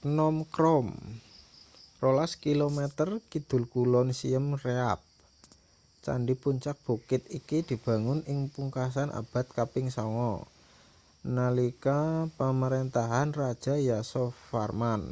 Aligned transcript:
phnom 0.00 0.36
krom 0.54 0.88
12 2.00 2.42
km 2.44 2.78
kidul 3.30 3.62
kulon 3.74 4.08
siem 4.18 4.44
reap 4.64 5.00
candi 6.04 6.34
puncak 6.42 6.76
bukit 6.86 7.22
iki 7.38 7.58
dibangun 7.68 8.20
ing 8.30 8.38
pungkasan 8.54 9.08
abad 9.20 9.46
kaping 9.56 9.86
9 9.96 11.36
nalika 11.36 12.00
pamarentahan 12.38 13.28
raja 13.40 13.74
yasovarman 13.88 15.02